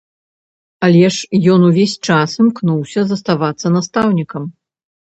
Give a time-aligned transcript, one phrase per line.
[0.87, 4.43] Але ж ён увесь час імкнуўся заставацца настаўнікам.